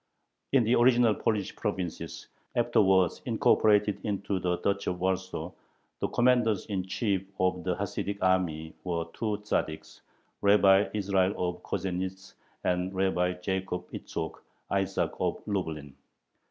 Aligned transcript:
In 0.51 0.63
the 0.63 0.73
original 0.73 1.13
Polish 1.13 1.55
provinces, 1.55 2.27
afterwards 2.55 3.21
incorporated 3.25 3.99
into 4.03 4.39
the 4.39 4.57
Duchy 4.57 4.89
of 4.89 4.99
Warsaw, 4.99 5.51
the 5.99 6.07
commanders 6.07 6.65
in 6.65 6.87
chief 6.87 7.27
of 7.39 7.63
the 7.63 7.75
Hasidic 7.75 8.17
army 8.19 8.73
were 8.83 9.05
two 9.13 9.37
Tzaddiks, 9.43 10.01
Rabbi 10.41 10.89
Israel 10.95 11.35
of 11.37 11.61
Kozhenitz 11.61 12.33
and 12.63 12.91
Rabbi 12.91 13.33
Jacob 13.43 13.87
Itzhok 13.91 14.41
(Isaac) 14.71 15.11
of 15.19 15.37
Lublin. 15.45 15.93